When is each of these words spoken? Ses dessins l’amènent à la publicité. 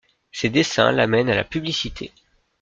Ses 0.31 0.49
dessins 0.49 0.91
l’amènent 0.91 1.29
à 1.29 1.35
la 1.35 1.43
publicité. 1.43 2.11